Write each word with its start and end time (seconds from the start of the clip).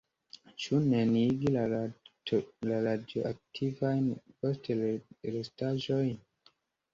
Ĉu 0.61 0.77
neniigi 0.85 1.51
la 1.55 1.65
radioaktivajn 2.85 4.09
postrestaĵojn? 4.47 6.11